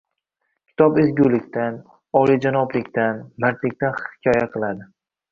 Kitob 0.69 0.95
ezgulikdan, 1.01 1.75
oliyjanoblikdan, 2.21 3.19
mardlikdan 3.45 3.97
hikoya 4.07 4.49
qiladi. 4.57 4.89